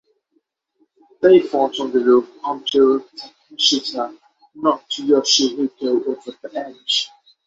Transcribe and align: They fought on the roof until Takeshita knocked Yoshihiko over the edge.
They 1.21 1.41
fought 1.41 1.79
on 1.79 1.91
the 1.91 1.99
roof 1.99 2.27
until 2.43 3.01
Takeshita 3.01 4.17
knocked 4.55 4.97
Yoshihiko 4.99 6.07
over 6.07 6.31
the 6.41 6.57
edge. 6.59 7.07